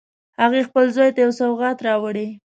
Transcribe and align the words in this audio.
هغې 0.41 0.61
خپل 0.67 0.85
زوی 0.95 1.09
ته 1.15 1.19
یو 1.25 1.31
سوغات 1.39 1.77
راوړی 1.87 2.27